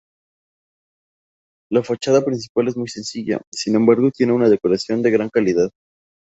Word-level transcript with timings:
La 1.71 1.83
fachada 1.83 2.25
principal 2.25 2.67
es 2.67 2.75
muy 2.75 2.87
sencilla, 2.87 3.39
sin 3.51 3.75
embargo 3.75 4.09
tiene 4.09 4.33
una 4.33 4.49
decoración 4.49 5.03
de 5.03 5.11
gran 5.11 5.29
calidad. 5.29 5.69